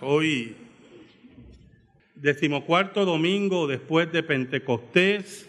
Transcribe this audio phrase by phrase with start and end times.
[0.00, 0.54] Hoy,
[2.14, 5.48] decimocuarto domingo después de Pentecostés,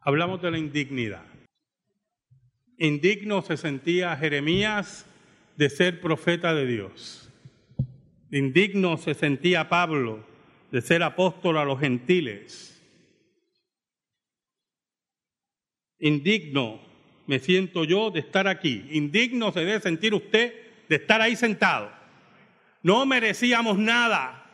[0.00, 1.24] hablamos de la indignidad.
[2.76, 5.06] Indigno se sentía Jeremías
[5.56, 7.30] de ser profeta de Dios.
[8.32, 10.26] Indigno se sentía Pablo
[10.72, 12.82] de ser apóstol a los gentiles.
[16.00, 16.80] Indigno
[17.28, 18.88] me siento yo de estar aquí.
[18.90, 20.52] Indigno se debe sentir usted
[20.88, 21.95] de estar ahí sentado.
[22.82, 24.44] No merecíamos nada.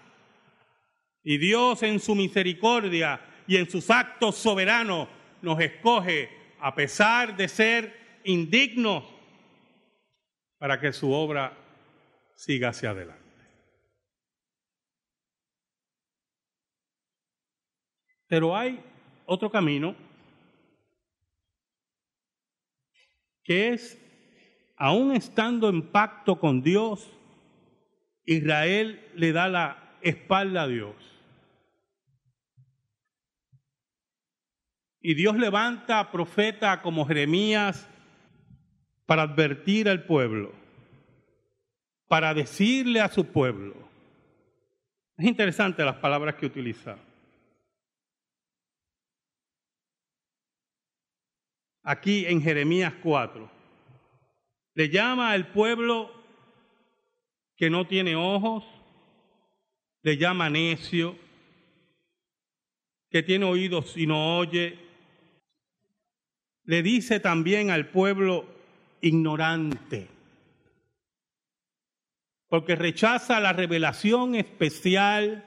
[1.23, 5.09] Y Dios en su misericordia y en sus actos soberanos
[5.41, 9.05] nos escoge a pesar de ser indignos
[10.59, 11.57] para que su obra
[12.37, 13.23] siga hacia adelante.
[18.29, 18.83] Pero hay
[19.27, 19.95] otro camino
[23.43, 23.99] que es,
[24.77, 27.11] aún estando en pacto con Dios,
[28.25, 30.95] Israel le da la espalda a Dios.
[35.01, 37.89] Y Dios levanta a profeta como Jeremías
[39.05, 40.53] para advertir al pueblo,
[42.07, 43.75] para decirle a su pueblo.
[45.17, 46.97] Es interesante las palabras que utiliza.
[51.83, 53.51] Aquí en Jeremías 4.
[54.75, 56.22] Le llama al pueblo
[57.63, 58.65] que no tiene ojos,
[60.03, 61.17] le llama necio,
[63.09, 64.81] que tiene oídos y no oye.
[66.65, 68.49] Le dice también al pueblo
[69.01, 70.09] ignorante,
[72.49, 75.45] porque rechaza la revelación especial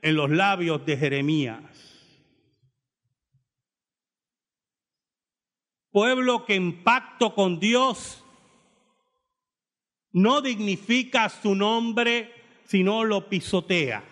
[0.00, 1.64] en los labios de Jeremías.
[5.90, 8.24] Pueblo que en pacto con Dios
[10.18, 12.32] no dignifica su nombre,
[12.64, 14.02] sino lo pisotea.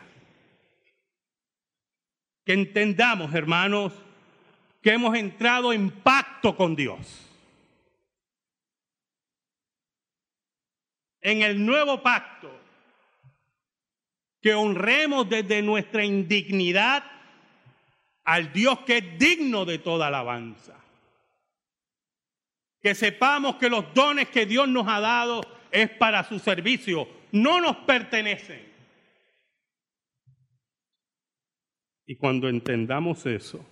[2.44, 3.92] Que entendamos, hermanos,
[4.80, 6.98] que hemos entrado en pacto con Dios.
[11.20, 12.52] En el nuevo pacto,
[14.40, 17.02] que honremos desde nuestra indignidad
[18.22, 20.74] al Dios que es digno de toda alabanza.
[22.80, 27.60] Que sepamos que los dones que Dios nos ha dado es para su servicio, no
[27.60, 28.64] nos pertenecen.
[32.06, 33.64] Y cuando entendamos eso,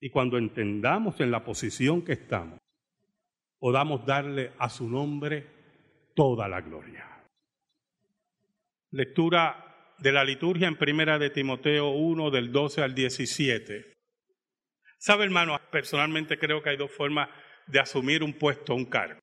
[0.00, 2.58] y cuando entendamos en la posición que estamos,
[3.58, 5.46] podamos darle a su nombre
[6.14, 7.06] toda la gloria.
[8.92, 13.92] Lectura de la liturgia en primera de Timoteo 1 del 12 al 17.
[14.98, 17.28] Sabe, hermano, personalmente creo que hay dos formas
[17.68, 19.20] de asumir un puesto, un cargo.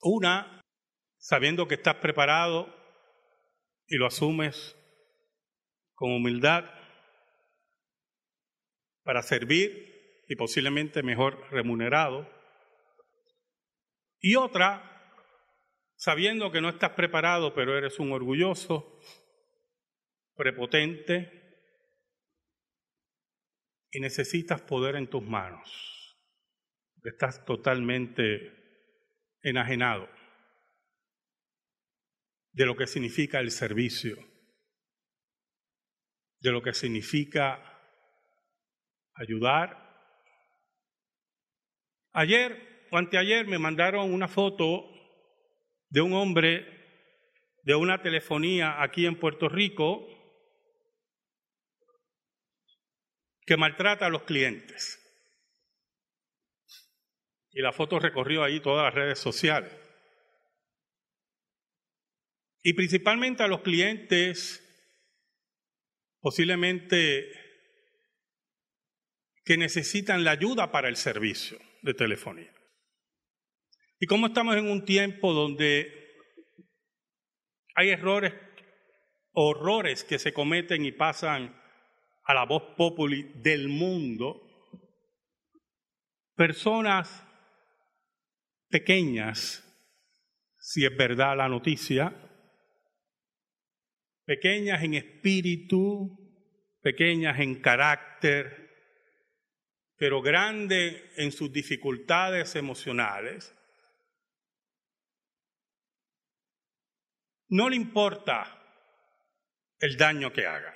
[0.00, 0.60] Una,
[1.18, 2.74] sabiendo que estás preparado
[3.86, 4.76] y lo asumes
[5.94, 6.64] con humildad
[9.04, 12.28] para servir y posiblemente mejor remunerado.
[14.18, 15.14] Y otra,
[15.96, 18.98] sabiendo que no estás preparado, pero eres un orgulloso,
[20.34, 21.40] prepotente
[23.90, 25.91] y necesitas poder en tus manos
[27.04, 28.52] estás totalmente
[29.42, 30.08] enajenado
[32.52, 34.16] de lo que significa el servicio,
[36.40, 37.80] de lo que significa
[39.14, 39.78] ayudar.
[42.12, 44.90] Ayer o anteayer me mandaron una foto
[45.88, 46.80] de un hombre
[47.64, 50.06] de una telefonía aquí en Puerto Rico
[53.46, 55.01] que maltrata a los clientes.
[57.52, 59.72] Y la foto recorrió ahí todas las redes sociales.
[62.62, 64.62] Y principalmente a los clientes,
[66.20, 67.30] posiblemente
[69.44, 72.52] que necesitan la ayuda para el servicio de telefonía.
[73.98, 75.92] Y como estamos en un tiempo donde
[77.74, 78.32] hay errores,
[79.32, 81.60] horrores que se cometen y pasan
[82.24, 84.48] a la voz populi del mundo,
[86.36, 87.26] personas
[88.72, 89.62] pequeñas,
[90.58, 92.10] si es verdad la noticia,
[94.24, 96.18] pequeñas en espíritu,
[96.80, 98.70] pequeñas en carácter,
[99.96, 103.54] pero grandes en sus dificultades emocionales,
[107.48, 108.58] no le importa
[109.78, 110.74] el daño que haga.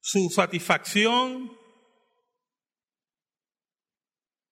[0.00, 1.63] Su satisfacción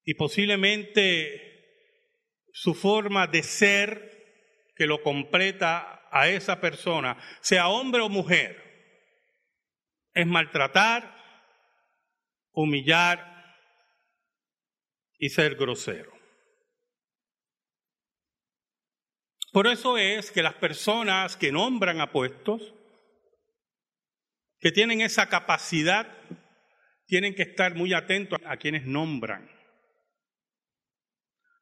[0.04, 1.52] y posiblemente
[2.52, 4.12] su forma de ser
[4.76, 8.62] que lo completa a esa persona, sea hombre o mujer,
[10.14, 11.16] es maltratar,
[12.52, 13.56] humillar
[15.19, 16.12] y ser grosero.
[19.52, 22.75] Por eso es que las personas que nombran a puestos,
[24.60, 26.06] que tienen esa capacidad,
[27.06, 29.62] tienen que estar muy atentos a quienes nombran.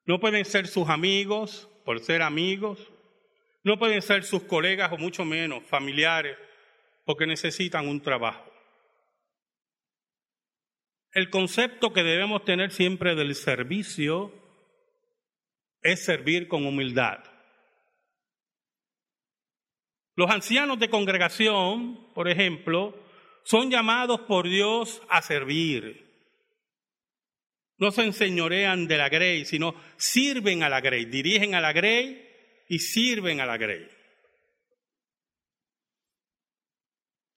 [0.04, 2.78] No pueden ser sus amigos por ser amigos,
[3.62, 6.36] no pueden ser sus colegas o mucho menos familiares
[7.04, 8.50] porque necesitan un trabajo.
[11.12, 14.32] El concepto que debemos tener siempre del servicio
[15.82, 17.24] es servir con humildad.
[20.14, 22.94] Los ancianos de congregación, por ejemplo,
[23.42, 26.09] son llamados por Dios a servir.
[27.80, 32.62] No se enseñorean de la grey, sino sirven a la grey, dirigen a la grey
[32.68, 33.88] y sirven a la grey.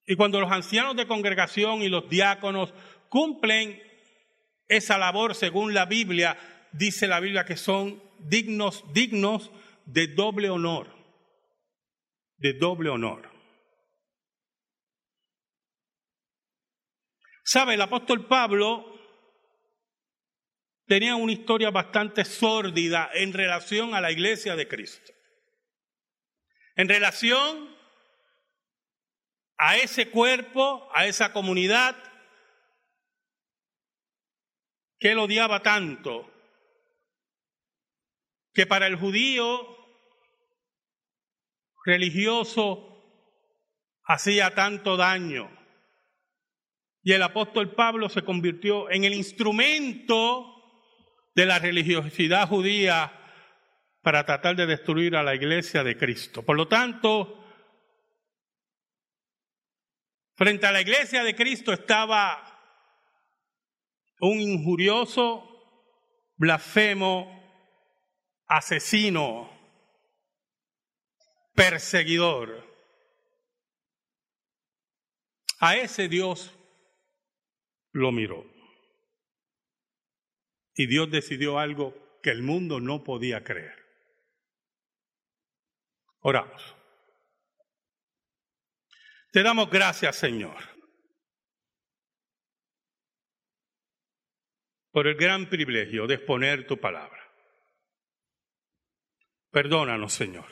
[0.06, 2.74] Y cuando los ancianos de congregación y los diáconos
[3.08, 3.82] cumplen
[4.68, 6.38] esa labor según la Biblia,
[6.74, 9.50] dice la Biblia que son dignos, dignos
[9.86, 10.94] de doble honor,
[12.36, 13.32] de doble honor.
[17.46, 17.76] ¿Sabe?
[17.76, 18.93] El apóstol Pablo
[20.86, 25.12] tenía una historia bastante sórdida en relación a la iglesia de Cristo.
[26.76, 27.76] En relación
[29.58, 31.96] a ese cuerpo, a esa comunidad
[35.00, 36.30] que él odiaba tanto,
[38.54, 39.68] que para el judío
[41.86, 42.94] religioso
[44.06, 45.50] hacía tanto daño.
[47.02, 50.53] Y el apóstol Pablo se convirtió en el instrumento
[51.36, 53.12] de la religiosidad judía
[54.02, 56.44] para tratar de destruir a la iglesia de Cristo.
[56.44, 57.44] Por lo tanto,
[60.36, 62.50] frente a la iglesia de Cristo estaba
[64.20, 65.50] un injurioso,
[66.36, 67.42] blasfemo,
[68.48, 69.50] asesino,
[71.54, 72.72] perseguidor.
[75.60, 76.54] A ese Dios
[77.94, 78.53] lo miró.
[80.76, 83.84] Y Dios decidió algo que el mundo no podía creer.
[86.22, 86.76] Oramos.
[89.32, 90.58] Te damos gracias, Señor,
[94.92, 97.20] por el gran privilegio de exponer tu palabra.
[99.50, 100.46] Perdónanos, Señor,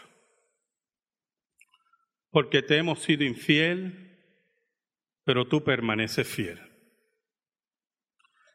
[2.31, 4.19] porque te hemos sido infiel,
[5.23, 6.70] pero tú permaneces fiel.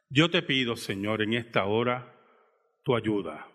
[0.09, 2.15] Yo te pido, Señor, en esta hora
[2.85, 3.51] tu ayuda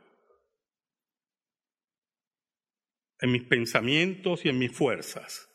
[3.21, 5.47] en mis pensamientos y en mis fuerzas,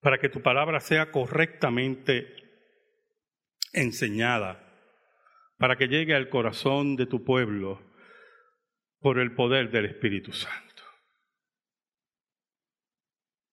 [0.00, 2.32] para que tu palabra sea correctamente
[3.72, 4.64] enseñada,
[5.58, 7.82] para que llegue al corazón de tu pueblo
[9.00, 10.84] por el poder del Espíritu Santo.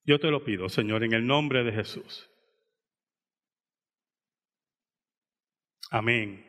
[0.03, 2.29] Yo te lo pido, Señor, en el nombre de Jesús.
[5.91, 6.43] Amén.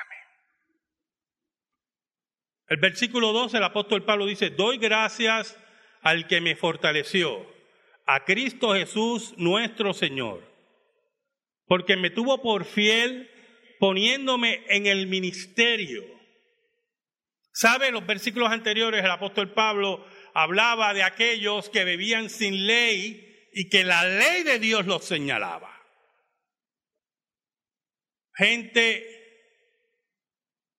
[0.00, 0.18] Amén.
[2.68, 5.58] El versículo 2, el apóstol Pablo dice, doy gracias
[6.02, 7.46] al que me fortaleció,
[8.06, 10.42] a Cristo Jesús nuestro Señor,
[11.66, 13.30] porque me tuvo por fiel
[13.78, 16.04] poniéndome en el ministerio.
[17.52, 17.90] ¿Sabe?
[17.90, 23.84] Los versículos anteriores el apóstol Pablo hablaba de aquellos que bebían sin ley y que
[23.84, 25.71] la ley de Dios los señalaba
[28.34, 29.08] gente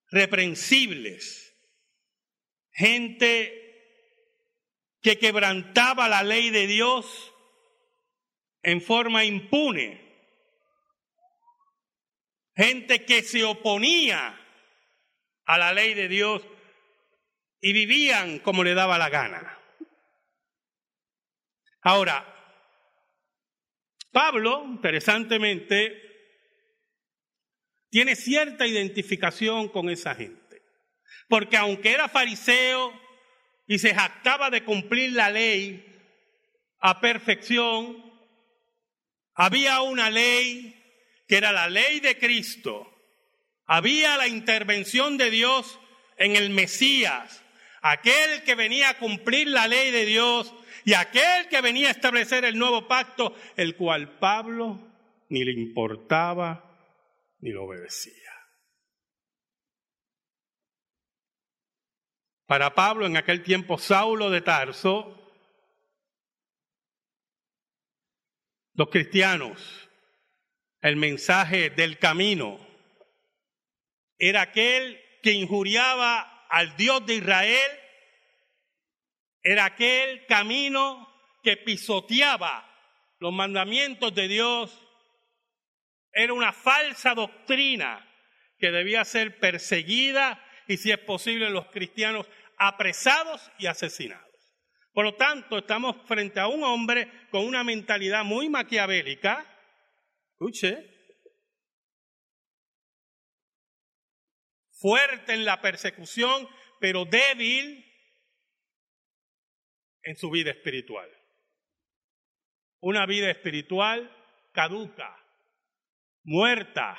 [0.09, 1.55] reprensibles,
[2.71, 3.59] gente
[5.01, 7.33] que quebrantaba la ley de Dios
[8.61, 10.01] en forma impune,
[12.55, 14.39] gente que se oponía
[15.45, 16.41] a la ley de Dios
[17.59, 19.59] y vivían como le daba la gana.
[21.81, 22.29] Ahora,
[24.11, 26.02] Pablo, interesantemente,
[27.93, 30.63] tiene cierta identificación con esa gente.
[31.27, 32.91] Porque aunque era fariseo
[33.67, 35.85] y se jactaba de cumplir la ley
[36.79, 38.03] a perfección,
[39.35, 40.75] había una ley
[41.27, 42.91] que era la ley de Cristo.
[43.67, 45.79] Había la intervención de Dios
[46.17, 47.43] en el Mesías,
[47.83, 50.51] aquel que venía a cumplir la ley de Dios
[50.83, 54.79] y aquel que venía a establecer el nuevo pacto, el cual Pablo
[55.29, 56.72] ni le importaba
[57.43, 58.31] ni lo obedecía.
[62.45, 65.19] Para Pablo, en aquel tiempo, Saulo de Tarso,
[68.75, 69.89] los cristianos,
[70.79, 72.65] el mensaje del camino,
[74.17, 77.71] era aquel que injuriaba al Dios de Israel,
[79.41, 81.09] era aquel camino
[81.43, 82.69] que pisoteaba
[83.19, 84.79] los mandamientos de Dios,
[86.13, 88.07] era una falsa doctrina
[88.57, 92.27] que debía ser perseguida y si es posible los cristianos
[92.57, 94.23] apresados y asesinados.
[94.93, 99.45] Por lo tanto, estamos frente a un hombre con una mentalidad muy maquiavélica,
[100.33, 100.89] escuche,
[104.71, 106.47] fuerte en la persecución,
[106.79, 107.83] pero débil
[110.03, 111.09] en su vida espiritual.
[112.81, 114.11] Una vida espiritual
[114.51, 115.22] caduca,
[116.23, 116.97] muerta,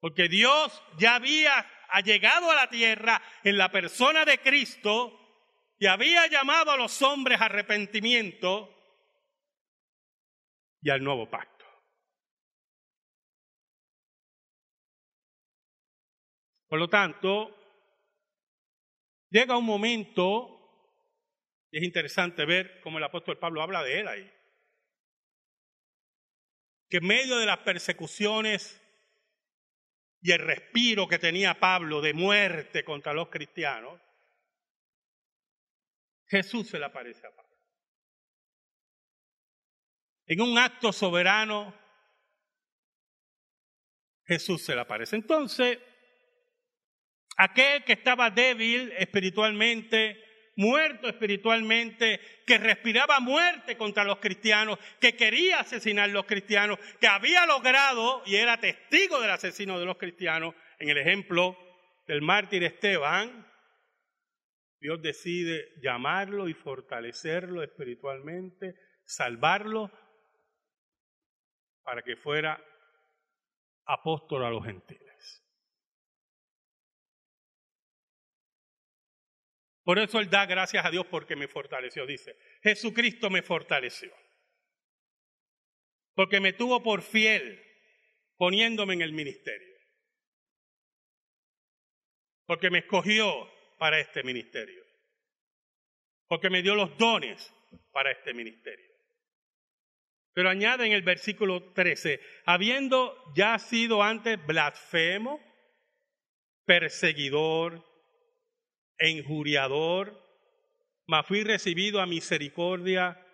[0.00, 1.66] porque Dios ya había
[2.04, 5.16] llegado a la tierra en la persona de Cristo
[5.78, 8.74] y había llamado a los hombres a arrepentimiento
[10.82, 11.64] y al nuevo pacto.
[16.68, 17.56] Por lo tanto,
[19.28, 20.56] llega un momento,
[21.72, 24.32] y es interesante ver cómo el apóstol Pablo habla de él ahí,
[26.90, 28.82] que en medio de las persecuciones
[30.20, 34.00] y el respiro que tenía Pablo de muerte contra los cristianos,
[36.26, 37.56] Jesús se le aparece a Pablo.
[40.26, 41.74] En un acto soberano,
[44.24, 45.16] Jesús se le aparece.
[45.16, 45.78] Entonces,
[47.36, 50.22] aquel que estaba débil espiritualmente,
[50.60, 57.06] muerto espiritualmente, que respiraba muerte contra los cristianos, que quería asesinar a los cristianos, que
[57.06, 61.56] había logrado y era testigo del asesino de los cristianos, en el ejemplo
[62.06, 63.46] del mártir Esteban,
[64.80, 68.74] Dios decide llamarlo y fortalecerlo espiritualmente,
[69.04, 69.90] salvarlo
[71.82, 72.62] para que fuera
[73.86, 75.09] apóstol a los gentiles.
[79.82, 82.36] Por eso él da gracias a Dios porque me fortaleció, dice.
[82.62, 84.12] Jesucristo me fortaleció.
[86.14, 87.62] Porque me tuvo por fiel
[88.36, 89.76] poniéndome en el ministerio.
[92.46, 94.84] Porque me escogió para este ministerio.
[96.26, 97.52] Porque me dio los dones
[97.92, 98.90] para este ministerio.
[100.32, 105.40] Pero añade en el versículo 13, habiendo ya sido antes blasfemo,
[106.64, 107.84] perseguidor,
[109.08, 110.20] injuriador,
[111.06, 113.26] mas fui recibido a misericordia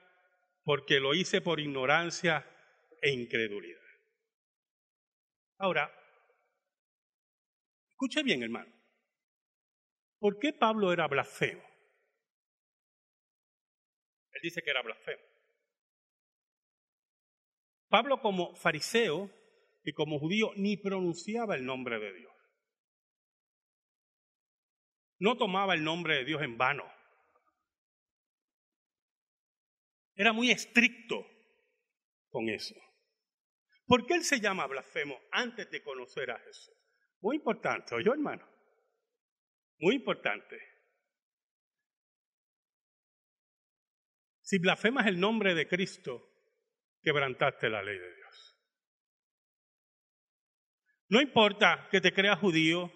[0.64, 2.46] porque lo hice por ignorancia
[3.02, 3.80] e incredulidad.
[5.58, 5.90] Ahora,
[7.90, 8.72] escuche bien, hermano.
[10.18, 11.62] ¿Por qué Pablo era blasfemo?
[14.32, 15.22] Él dice que era blasfemo.
[17.88, 19.30] Pablo como fariseo
[19.84, 22.35] y como judío ni pronunciaba el nombre de Dios.
[25.18, 26.84] No tomaba el nombre de Dios en vano.
[30.14, 31.26] Era muy estricto
[32.30, 32.74] con eso.
[33.86, 36.74] ¿Por qué él se llama blasfemo antes de conocer a Jesús?
[37.20, 38.46] Muy importante, oye hermano.
[39.78, 40.58] Muy importante.
[44.40, 46.30] Si blasfemas el nombre de Cristo,
[47.02, 48.56] quebrantaste la ley de Dios.
[51.08, 52.92] No importa que te creas judío,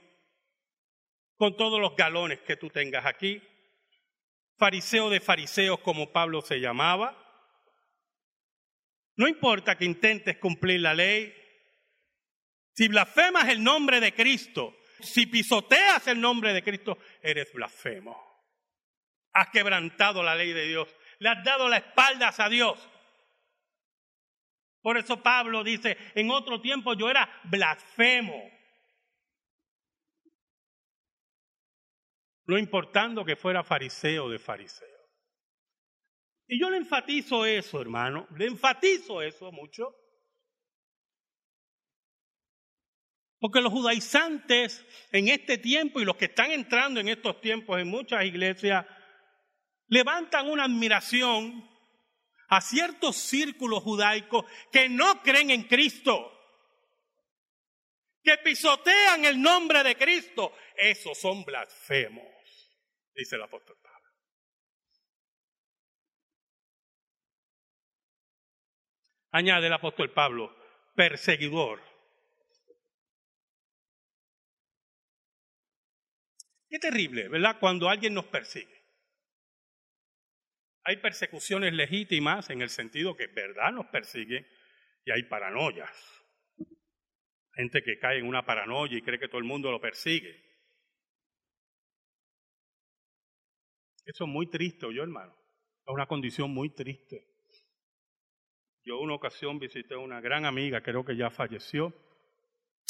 [1.41, 3.43] con todos los galones que tú tengas aquí,
[4.59, 7.17] fariseo de fariseos como Pablo se llamaba.
[9.17, 11.35] No importa que intentes cumplir la ley,
[12.75, 18.23] si blasfemas el nombre de Cristo, si pisoteas el nombre de Cristo, eres blasfemo.
[19.33, 20.95] Has quebrantado la ley de Dios.
[21.21, 22.87] Le has dado la espaldas a Dios.
[24.83, 28.60] Por eso Pablo dice, en otro tiempo yo era blasfemo.
[32.51, 34.89] No importando que fuera fariseo de fariseo.
[36.49, 39.95] Y yo le enfatizo eso, hermano, le enfatizo eso mucho,
[43.39, 47.89] Porque los judaizantes en este tiempo y los que están entrando en estos tiempos en
[47.89, 48.85] muchas iglesias
[49.89, 51.67] levantan una admiración
[52.49, 56.37] a ciertos círculos judaicos que no creen en Cristo,
[58.23, 60.53] que pisotean el nombre de Cristo.
[60.77, 62.27] Esos son blasfemos,
[63.15, 64.09] dice el apóstol Pablo.
[69.33, 70.57] Añade el apóstol Pablo,
[70.95, 71.81] perseguidor
[76.71, 77.57] Qué terrible, ¿verdad?
[77.59, 78.81] Cuando alguien nos persigue.
[80.85, 84.47] Hay persecuciones legítimas en el sentido que verdad nos persigue
[85.05, 85.91] y hay paranoias.
[87.55, 90.50] Gente que cae en una paranoia y cree que todo el mundo lo persigue.
[94.11, 95.33] Eso es muy triste, yo hermano.
[95.87, 97.29] Es una condición muy triste.
[98.83, 101.95] Yo una ocasión visité a una gran amiga, creo que ya falleció.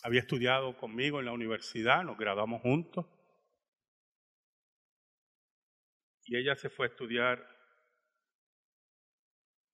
[0.03, 3.05] Había estudiado conmigo en la universidad, nos graduamos juntos.
[6.25, 7.47] Y ella se fue a estudiar,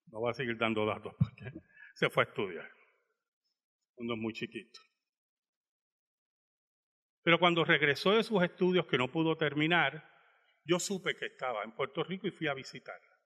[0.06, 1.44] no voy a seguir dando datos porque
[1.94, 2.68] se fue a estudiar.
[3.98, 4.80] Uno es muy chiquito.
[7.22, 10.15] Pero cuando regresó de sus estudios que no pudo terminar,
[10.66, 13.16] yo supe que estaba en Puerto Rico y fui a visitarla.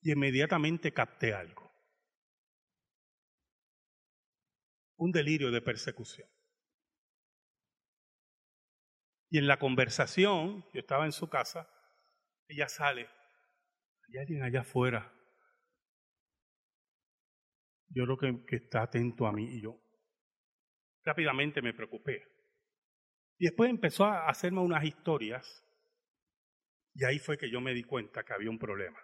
[0.00, 1.70] Y inmediatamente capté algo.
[4.96, 6.28] Un delirio de persecución.
[9.30, 11.68] Y en la conversación, yo estaba en su casa,
[12.48, 13.08] ella sale,
[14.08, 15.12] hay alguien allá afuera.
[17.88, 19.78] Yo creo que, que está atento a mí y yo
[21.04, 22.37] rápidamente me preocupé.
[23.38, 25.64] Y después empezó a hacerme unas historias
[26.94, 29.00] y ahí fue que yo me di cuenta que había un problema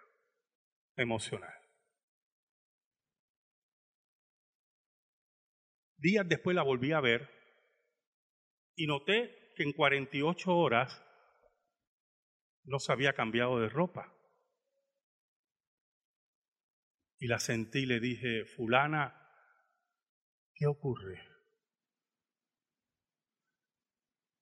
[0.97, 1.53] emocional.
[5.97, 7.29] Días después la volví a ver
[8.75, 11.01] y noté que en 48 horas
[12.65, 14.13] no se había cambiado de ropa.
[17.17, 19.31] Y la sentí y le dije, fulana,
[20.53, 21.34] ¿qué ocurre?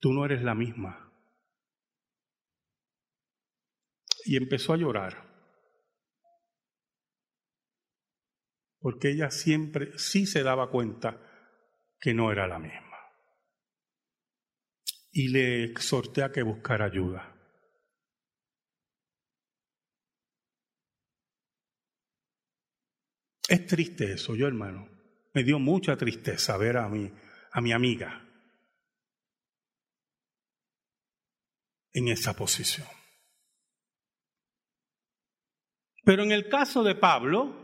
[0.03, 1.10] Tú no eres la misma.
[4.25, 5.13] Y empezó a llorar.
[8.79, 11.22] Porque ella siempre sí se daba cuenta
[12.01, 12.98] que no era la misma
[15.13, 17.33] y le exhorté a que buscara ayuda.
[23.48, 24.89] Es triste eso, yo hermano.
[25.33, 27.09] Me dio mucha tristeza ver a mi,
[27.51, 28.23] a mi amiga
[31.94, 32.88] en esa posición.
[36.03, 37.56] Pero en el caso de Pablo,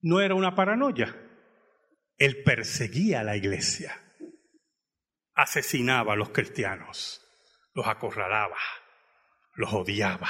[0.00, 1.16] no era una paranoia.
[2.18, 4.02] Él perseguía a la iglesia
[5.34, 7.20] asesinaba a los cristianos,
[7.74, 8.58] los acorralaba,
[9.54, 10.28] los odiaba.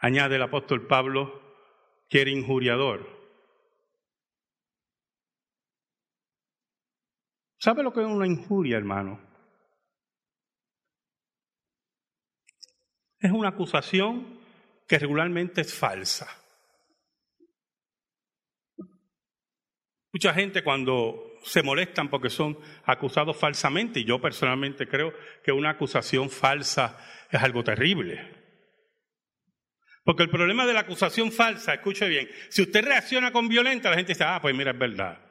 [0.00, 1.40] Añade el apóstol Pablo
[2.08, 3.19] que era injuriador.
[7.60, 9.20] ¿Sabe lo que es una injuria, hermano?
[13.18, 14.40] Es una acusación
[14.88, 16.26] que regularmente es falsa.
[20.10, 25.12] Mucha gente cuando se molestan porque son acusados falsamente, y yo personalmente creo
[25.44, 26.98] que una acusación falsa
[27.30, 28.38] es algo terrible.
[30.02, 33.96] Porque el problema de la acusación falsa, escuche bien, si usted reacciona con violencia, la
[33.96, 35.29] gente dice, ah, pues mira, es verdad.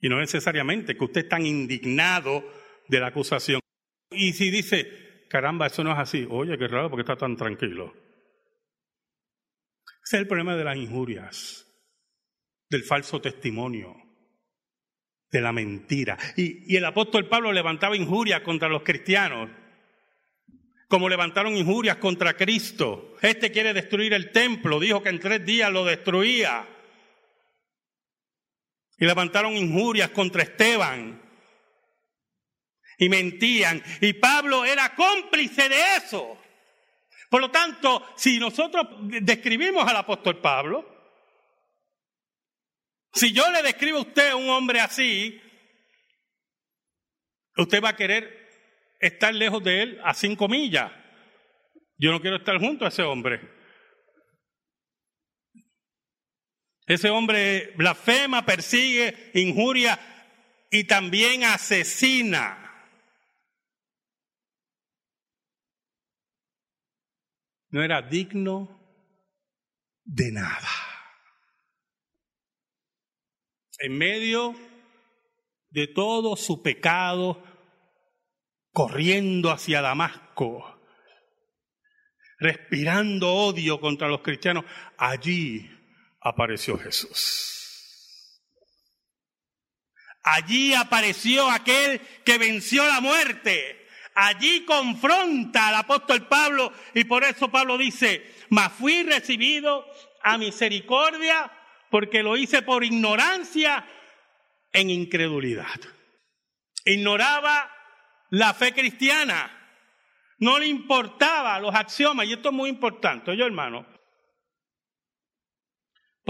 [0.00, 2.44] Y no necesariamente que usted es tan indignado
[2.88, 3.60] de la acusación.
[4.10, 7.94] Y si dice, caramba, eso no es así, oye, qué raro, porque está tan tranquilo.
[10.04, 11.66] Ese es el problema de las injurias
[12.70, 13.96] del falso testimonio,
[15.30, 16.16] de la mentira.
[16.36, 19.50] Y, el apóstol Pablo levantaba injurias contra los cristianos,
[20.88, 23.16] como levantaron injurias contra Cristo.
[23.20, 26.66] Este quiere destruir el templo, dijo que en tres días lo destruía.
[29.00, 31.20] Y levantaron injurias contra Esteban.
[32.98, 33.82] Y mentían.
[34.02, 36.38] Y Pablo era cómplice de eso.
[37.30, 38.86] Por lo tanto, si nosotros
[39.22, 40.84] describimos al apóstol Pablo,
[43.12, 45.40] si yo le describo a usted un hombre así,
[47.56, 50.92] usted va a querer estar lejos de él a cinco millas.
[51.96, 53.59] Yo no quiero estar junto a ese hombre.
[56.90, 59.96] Ese hombre blasfema, persigue, injuria
[60.72, 62.56] y también asesina.
[67.68, 68.76] No era digno
[70.02, 70.68] de nada
[73.78, 74.56] en medio
[75.70, 77.40] de todo su pecado,
[78.72, 80.76] corriendo hacia Damasco,
[82.40, 84.64] respirando odio contra los cristianos,
[84.98, 85.79] allí
[86.20, 87.60] apareció Jesús.
[90.22, 93.88] Allí apareció aquel que venció la muerte.
[94.14, 99.86] Allí confronta al apóstol Pablo y por eso Pablo dice, mas fui recibido
[100.22, 101.50] a misericordia
[101.90, 103.86] porque lo hice por ignorancia
[104.72, 105.80] en incredulidad.
[106.84, 107.70] Ignoraba
[108.30, 109.56] la fe cristiana.
[110.38, 113.86] No le importaba los axiomas, y esto es muy importante, yo hermano.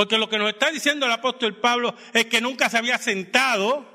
[0.00, 3.86] Porque lo que nos está diciendo el apóstol Pablo es que nunca se había sentado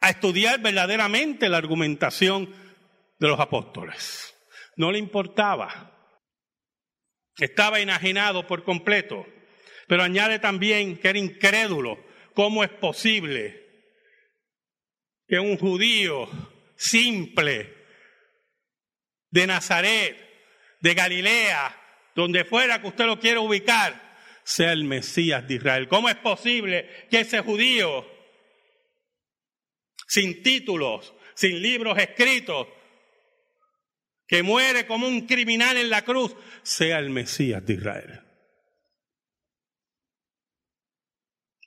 [0.00, 2.52] a estudiar verdaderamente la argumentación
[3.16, 4.34] de los apóstoles.
[4.74, 6.18] No le importaba.
[7.36, 9.24] Estaba enajenado por completo.
[9.86, 12.04] Pero añade también que era incrédulo.
[12.34, 13.64] ¿Cómo es posible
[15.28, 16.28] que un judío
[16.74, 17.72] simple
[19.30, 20.16] de Nazaret,
[20.80, 21.80] de Galilea,
[22.16, 24.10] donde fuera que usted lo quiera ubicar,
[24.44, 25.88] sea el Mesías de Israel?
[25.88, 28.06] ¿Cómo es posible que ese judío,
[30.06, 32.68] sin títulos, sin libros escritos,
[34.26, 38.20] que muere como un criminal en la cruz, sea el Mesías de Israel?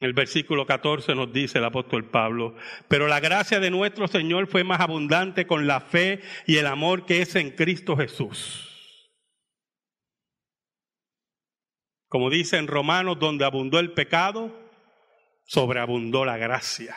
[0.01, 2.55] El versículo 14 nos dice el apóstol Pablo,
[2.89, 7.05] pero la gracia de nuestro Señor fue más abundante con la fe y el amor
[7.05, 8.74] que es en Cristo Jesús.
[12.07, 14.51] Como dice en Romanos, donde abundó el pecado,
[15.45, 16.95] sobreabundó la gracia.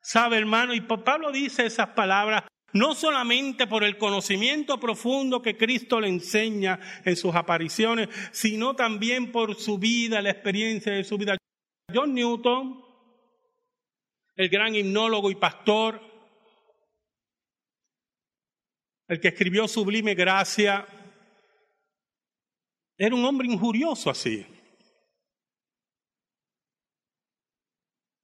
[0.00, 0.74] ¿Sabe, hermano?
[0.74, 6.80] Y Pablo dice esas palabras no solamente por el conocimiento profundo que Cristo le enseña
[7.04, 11.36] en sus apariciones, sino también por su vida, la experiencia de su vida.
[11.94, 12.82] John Newton,
[14.36, 16.00] el gran himnólogo y pastor,
[19.08, 20.86] el que escribió Sublime Gracia,
[22.96, 24.46] era un hombre injurioso así.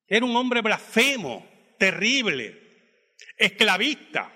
[0.07, 1.47] Era un hombre blasfemo,
[1.79, 4.33] terrible, esclavista,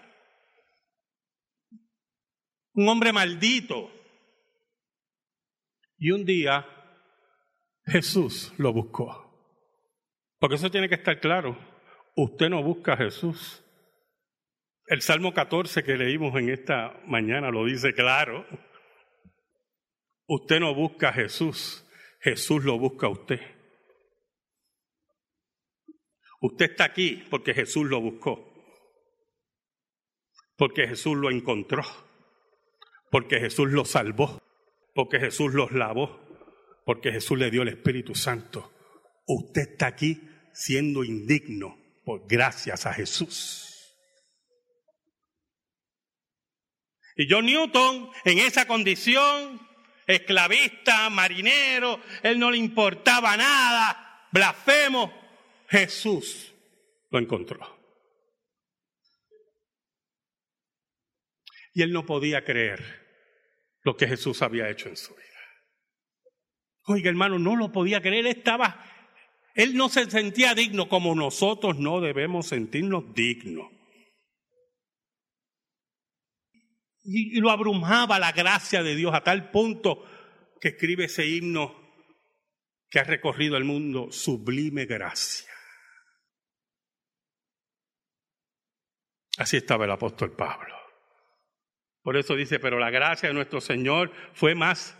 [2.74, 3.90] un hombre maldito.
[5.98, 6.66] Y un día
[7.86, 9.22] Jesús lo buscó.
[10.38, 11.56] Porque eso tiene que estar claro.
[12.16, 13.62] Usted no busca a Jesús.
[14.86, 18.44] El Salmo 14 que leímos en esta mañana lo dice claro.
[20.34, 21.84] Usted no busca a Jesús,
[22.18, 23.38] Jesús lo busca a usted.
[26.40, 28.50] Usted está aquí porque Jesús lo buscó,
[30.56, 31.82] porque Jesús lo encontró,
[33.10, 34.42] porque Jesús lo salvó,
[34.94, 36.18] porque Jesús los lavó,
[36.86, 38.72] porque Jesús le dio el Espíritu Santo.
[39.26, 40.18] Usted está aquí
[40.54, 43.68] siendo indigno por gracias a Jesús.
[47.16, 49.60] Y John Newton, en esa condición,
[50.16, 55.12] esclavista, marinero, él no le importaba nada, blasfemo,
[55.68, 56.52] Jesús
[57.10, 57.80] lo encontró.
[61.74, 63.02] Y él no podía creer
[63.82, 65.22] lo que Jesús había hecho en su vida.
[66.84, 68.84] Oiga, hermano, no lo podía creer, estaba,
[69.54, 73.70] él no se sentía digno como nosotros no debemos sentirnos dignos.
[77.04, 80.04] Y, lo abrumaba la gracia de Dios a tal punto
[80.60, 81.80] que escribe ese himno
[82.88, 85.50] que ha recorrido el mundo, sublime gracia.
[89.38, 90.76] Así estaba el apóstol Pablo.
[92.02, 94.96] Por eso dice, pero la gracia de nuestro Señor fue más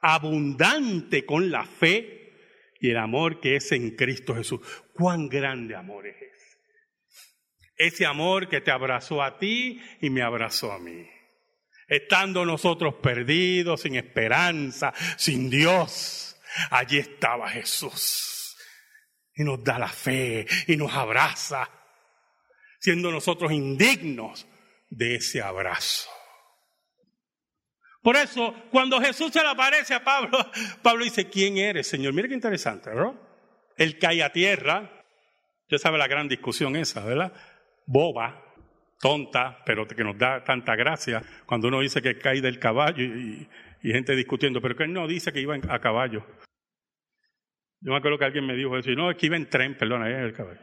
[0.00, 2.24] abundante con la fe
[2.80, 4.60] y el amor que es en Cristo Jesús.
[4.92, 6.58] Cuán grande amor es ese.
[7.76, 11.13] Ese amor que te abrazó a ti y me abrazó a mí.
[11.88, 16.36] Estando nosotros perdidos, sin esperanza, sin Dios,
[16.70, 18.56] allí estaba Jesús.
[19.36, 21.68] Y nos da la fe y nos abraza,
[22.78, 24.46] siendo nosotros indignos
[24.88, 26.08] de ese abrazo.
[28.04, 30.38] Por eso, cuando Jesús se le aparece a Pablo,
[30.82, 32.12] Pablo dice, ¿quién eres, Señor?
[32.12, 33.14] Mira qué interesante, ¿verdad?
[33.78, 34.90] Él cae a tierra.
[35.70, 37.32] Ya sabe la gran discusión esa, ¿verdad?
[37.86, 38.43] Boba,
[39.04, 43.46] tonta, pero que nos da tanta gracia cuando uno dice que cae del caballo y,
[43.82, 46.24] gente discutiendo, pero que él no dice que iba a caballo.
[47.82, 49.76] Yo me acuerdo que alguien me dijo eso, y no, es que iba en tren,
[49.76, 50.58] perdona, en el caballo.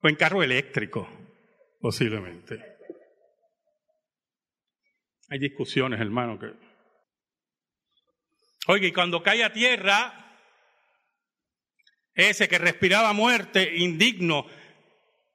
[0.00, 1.08] O en carro eléctrico,
[1.80, 2.76] posiblemente.
[5.28, 6.52] Hay discusiones, hermano, que...
[8.68, 10.38] Oye, y cuando cae a tierra,
[12.14, 14.46] ese que respiraba muerte, indigno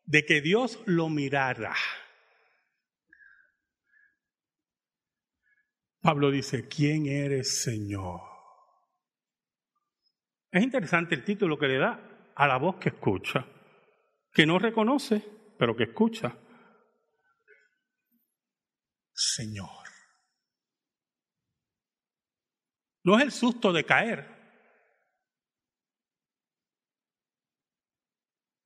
[0.06, 1.76] de que Dios lo mirara.
[6.02, 8.22] Pablo dice, ¿quién eres, Señor?
[10.52, 13.46] Es interesante el título que le da a la voz que escucha,
[14.34, 15.24] que no reconoce,
[15.58, 16.36] pero que escucha.
[19.14, 19.70] Señor.
[23.04, 24.41] No es el susto de caer.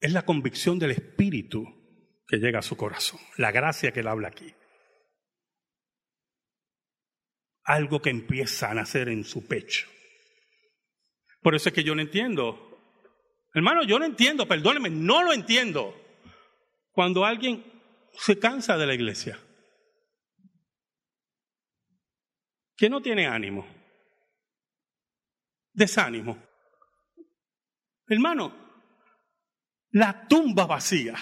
[0.06, 1.66] Es la convicción del Espíritu
[2.28, 4.54] que llega a su corazón, la gracia que él habla aquí.
[7.64, 9.88] Algo que empieza a nacer en su pecho.
[11.42, 12.80] Por eso es que yo no entiendo.
[13.52, 16.00] Hermano, yo no entiendo, perdóneme, no lo entiendo.
[16.92, 17.66] Cuando alguien
[18.14, 19.40] se cansa de la iglesia.
[22.78, 23.66] Que no tiene ánimo.
[25.74, 26.38] Desánimo.
[28.08, 28.65] Hermano,
[29.96, 31.16] la tumba vacía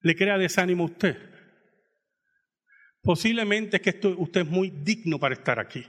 [0.00, 1.16] le crea desánimo a usted.
[3.00, 5.86] Posiblemente es que usted es muy digno para estar aquí.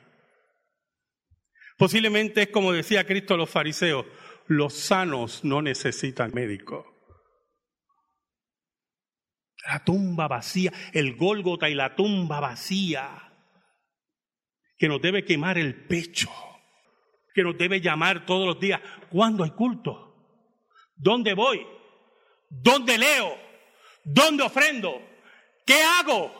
[1.79, 4.05] Posiblemente es como decía Cristo a los fariseos,
[4.45, 6.85] los sanos no necesitan médico.
[9.67, 13.33] La tumba vacía, el Gólgota y la tumba vacía,
[14.77, 16.29] que nos debe quemar el pecho,
[17.33, 18.79] que nos debe llamar todos los días,
[19.09, 20.12] ¿cuándo hay culto?
[21.03, 21.67] ¿Dónde voy?
[22.49, 23.37] ¿Dónde leo?
[24.05, 25.01] ¿Dónde ofrendo?
[25.65, 26.31] ¿Qué hago?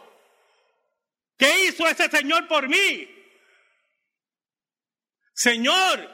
[1.38, 3.10] ¿Qué hizo ese Señor por mí?
[5.34, 6.10] Señor,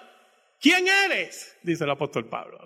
[0.59, 1.57] ¿quién eres?
[1.61, 2.59] Dice el apóstol Pablo.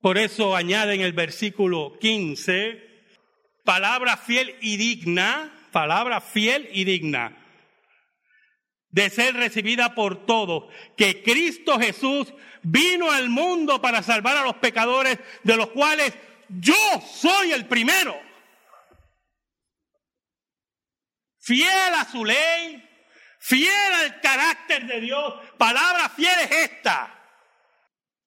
[0.00, 2.80] Por eso añade en el versículo 15,
[3.64, 7.37] palabra fiel y digna, palabra fiel y digna,
[8.90, 14.56] de ser recibida por todos, que Cristo Jesús vino al mundo para salvar a los
[14.56, 16.14] pecadores, de los cuales
[16.48, 18.28] yo soy el primero.
[21.48, 22.86] fiel a su ley,
[23.38, 25.34] fiel al carácter de Dios.
[25.56, 27.14] Palabra fiel es esta,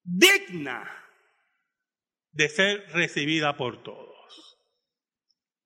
[0.04, 0.90] digna
[2.32, 4.58] de ser recibida por todos.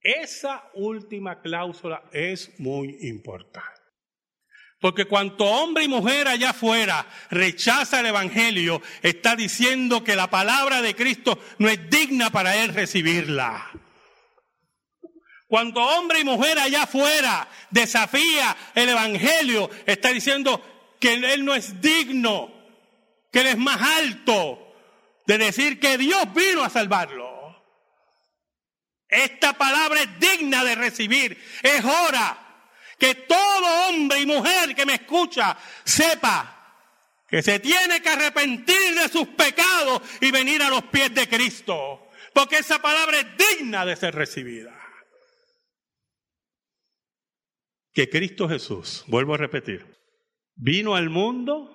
[0.01, 3.74] Esa última cláusula es muy importante.
[4.85, 10.83] Porque cuanto hombre y mujer allá afuera rechaza el Evangelio, está diciendo que la palabra
[10.83, 13.71] de Cristo no es digna para él recibirla.
[15.47, 20.63] Cuando hombre y mujer allá afuera desafía el Evangelio, está diciendo
[20.99, 22.53] que Él no es digno,
[23.31, 24.71] que Él es más alto
[25.25, 27.59] de decir que Dios vino a salvarlo.
[29.09, 31.43] Esta palabra es digna de recibir.
[31.63, 32.44] Es hora
[32.97, 36.51] que todo hombre y mujer que me escucha sepa
[37.27, 42.09] que se tiene que arrepentir de sus pecados y venir a los pies de Cristo.
[42.33, 44.85] Porque esa palabra es digna de ser recibida.
[47.95, 49.97] que Cristo Jesús, vuelvo a repetir,
[50.53, 51.71] vino al mundo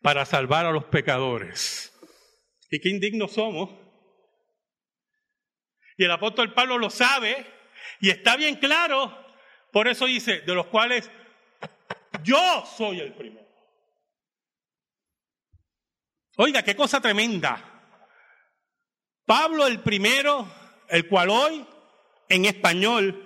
[0.00, 1.92] para salvar a los pecadores.
[2.70, 3.70] Y qué indignos somos.
[5.98, 7.46] Y el apóstol Pablo lo sabe
[8.00, 9.25] y está bien claro.
[9.76, 11.10] Por eso dice, de los cuales
[12.22, 13.46] yo soy el primero.
[16.38, 17.62] Oiga, qué cosa tremenda.
[19.26, 20.50] Pablo el primero,
[20.88, 21.66] el cual hoy
[22.30, 23.22] en español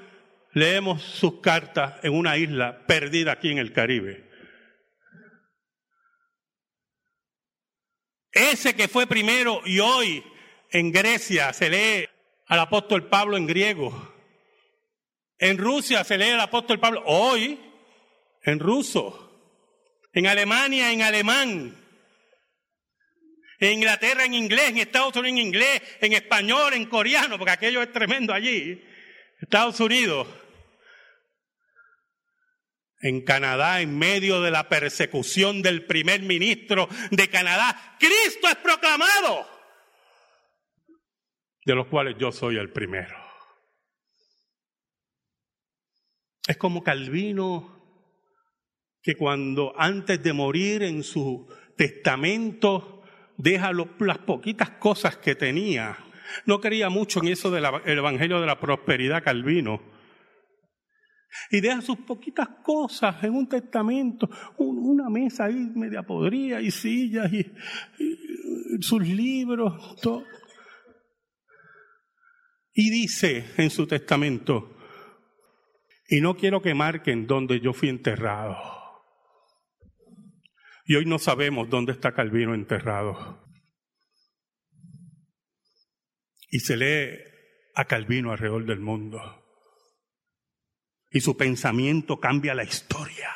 [0.53, 4.29] leemos sus cartas en una isla perdida aquí en el Caribe.
[8.33, 10.25] Ese que fue primero y hoy
[10.73, 12.09] en Grecia se lee
[12.49, 14.20] al apóstol Pablo en griego.
[15.41, 17.59] En Rusia se lee al apóstol Pablo hoy
[18.43, 19.27] en ruso.
[20.13, 21.77] En Alemania en alemán.
[23.59, 27.83] En Inglaterra en inglés, en Estados Unidos en inglés, en español, en coreano, porque aquello
[27.83, 28.85] es tremendo allí.
[29.41, 30.27] Estados Unidos
[33.01, 37.97] en Canadá en medio de la persecución del primer ministro de Canadá.
[37.99, 39.47] Cristo es proclamado,
[41.65, 43.30] de los cuales yo soy el primero.
[46.51, 47.81] Es como Calvino,
[49.01, 53.05] que cuando antes de morir en su testamento
[53.37, 55.97] deja las poquitas cosas que tenía.
[56.47, 59.81] No quería mucho en eso del Evangelio de la Prosperidad Calvino
[61.53, 67.33] y deja sus poquitas cosas en un testamento, una mesa ahí media podrida y sillas
[67.33, 67.47] y,
[68.81, 69.95] sus libros.
[72.75, 74.80] Y dice en su testamento,
[76.11, 78.57] y no quiero que marquen donde yo fui enterrado.
[80.85, 83.47] Y hoy no sabemos dónde está Calvino enterrado.
[86.51, 87.19] Y se lee
[87.75, 89.41] a Calvino alrededor del mundo
[91.11, 93.31] y su pensamiento cambia la historia.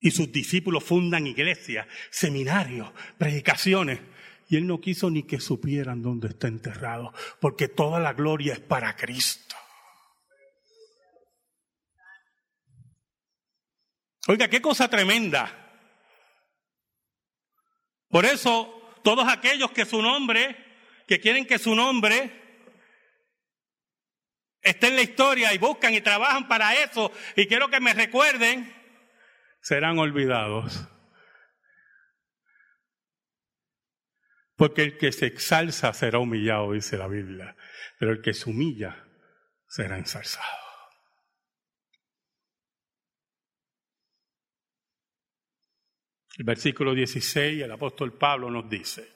[0.00, 4.00] Y sus discípulos fundan iglesias, seminarios, predicaciones.
[4.48, 8.60] Y él no quiso ni que supieran dónde está enterrado, porque toda la gloria es
[8.60, 9.49] para Cristo.
[14.28, 15.56] Oiga, qué cosa tremenda.
[18.08, 20.56] Por eso, todos aquellos que su nombre,
[21.06, 22.38] que quieren que su nombre
[24.62, 28.74] esté en la historia y buscan y trabajan para eso, y quiero que me recuerden,
[29.62, 30.86] serán olvidados.
[34.56, 37.56] Porque el que se exalza será humillado, dice la Biblia,
[37.98, 39.06] pero el que se humilla
[39.66, 40.69] será ensalzado.
[46.40, 49.06] El versículo 16, el apóstol Pablo nos dice,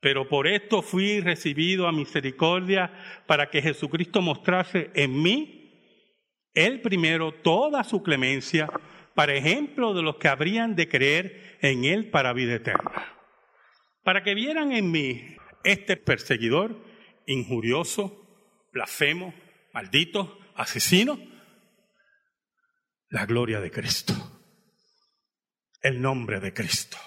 [0.00, 2.92] pero por esto fui recibido a misericordia
[3.26, 6.06] para que Jesucristo mostrase en mí,
[6.54, 8.68] él primero, toda su clemencia,
[9.16, 13.16] para ejemplo de los que habrían de creer en él para vida eterna.
[14.04, 16.80] Para que vieran en mí este perseguidor,
[17.26, 18.24] injurioso,
[18.72, 19.34] blasfemo,
[19.74, 21.18] maldito, asesino,
[23.08, 24.14] la gloria de Cristo
[25.80, 26.98] el nombre de Cristo.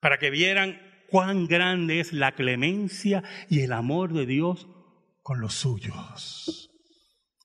[0.00, 4.66] Para que vieran cuán grande es la clemencia y el amor de Dios
[5.22, 6.70] con los suyos.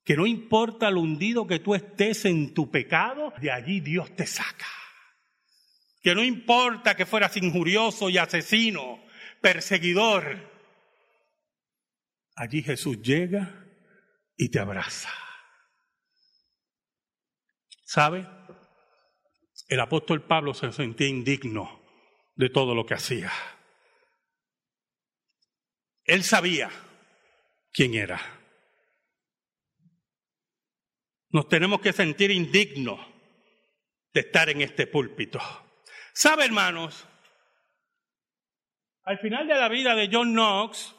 [0.04, 4.26] Que no importa lo hundido que tú estés en tu pecado, de allí Dios te
[4.26, 4.66] saca.
[6.02, 9.00] Que no importa que fueras injurioso y asesino,
[9.42, 10.50] perseguidor,
[12.36, 13.66] allí Jesús llega
[14.36, 15.12] y te abraza.
[17.84, 18.38] ¿Sabe?
[19.70, 21.80] El apóstol Pablo se sentía indigno
[22.36, 23.32] de todo lo que hacía.
[26.04, 26.72] Él sabía
[27.72, 28.20] quién era.
[31.30, 33.00] Nos tenemos que sentir indignos
[34.12, 35.40] de estar en este púlpito.
[36.14, 37.08] ¿Sabe, hermanos?
[39.04, 40.96] Al final de la vida de John Knox,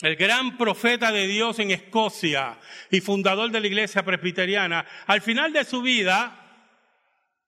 [0.00, 2.58] el gran profeta de Dios en Escocia
[2.90, 6.41] y fundador de la iglesia presbiteriana, al final de su vida,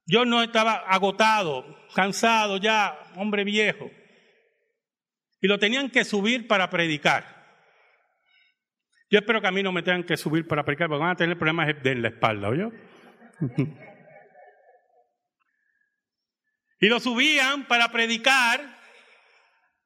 [0.07, 1.64] yo no estaba agotado,
[1.95, 3.90] cansado ya, hombre viejo.
[5.40, 7.35] Y lo tenían que subir para predicar.
[9.11, 11.17] Yo espero que a mí no me tengan que subir para predicar, porque van a
[11.17, 12.73] tener problemas en la espalda, ¿oyó?
[16.81, 18.75] y lo subían para predicar.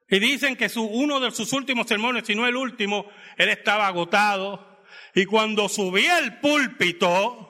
[0.09, 3.87] Y dicen que su, uno de sus últimos sermones, si no el último, él estaba
[3.87, 4.83] agotado.
[5.15, 7.48] Y cuando subía el púlpito,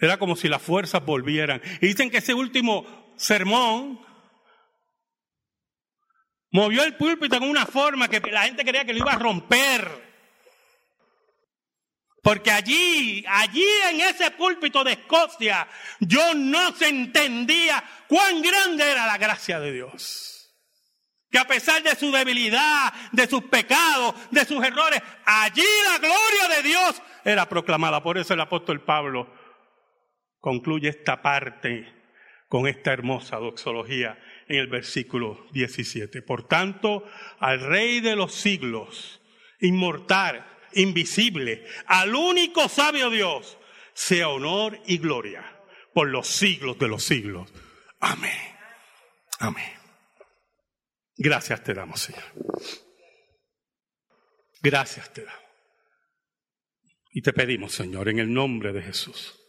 [0.00, 1.62] era como si las fuerzas volvieran.
[1.80, 4.00] Y dicen que ese último sermón
[6.50, 10.14] movió el púlpito en una forma que la gente creía que lo iba a romper.
[12.22, 15.68] Porque allí, allí en ese púlpito de Escocia,
[16.00, 20.50] yo no se entendía cuán grande era la gracia de Dios.
[21.30, 26.56] Que a pesar de su debilidad, de sus pecados, de sus errores, allí la gloria
[26.56, 28.02] de Dios era proclamada.
[28.02, 29.43] Por eso el apóstol Pablo
[30.44, 31.90] concluye esta parte
[32.48, 36.20] con esta hermosa doxología en el versículo 17.
[36.20, 37.02] Por tanto,
[37.38, 39.22] al Rey de los siglos,
[39.60, 43.56] inmortal, invisible, al único sabio Dios,
[43.94, 45.62] sea honor y gloria
[45.94, 47.50] por los siglos de los siglos.
[48.00, 48.54] Amén.
[49.38, 49.72] Amén.
[51.16, 52.24] Gracias te damos, Señor.
[54.60, 55.42] Gracias te damos.
[57.12, 59.40] Y te pedimos, Señor, en el nombre de Jesús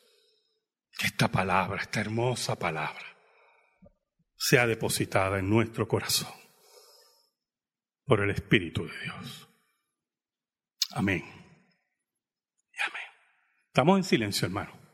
[0.98, 3.06] que esta palabra, esta hermosa palabra,
[4.38, 6.34] sea depositada en nuestro corazón
[8.06, 9.50] por el Espíritu de Dios.
[10.92, 11.24] Amén.
[11.26, 13.10] Y amén.
[13.68, 14.85] Estamos en silencio, hermano.